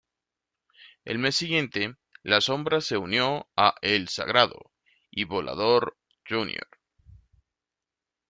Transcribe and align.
El 1.05 1.19
mes 1.19 1.35
siguiente, 1.35 1.95
La 2.23 2.41
Sombra 2.41 2.81
se 2.81 2.97
unió 2.97 3.47
a 3.55 3.75
El 3.83 4.07
Sagrado 4.07 4.71
y 5.11 5.25
Volador, 5.25 5.95
Jr. 6.27 6.67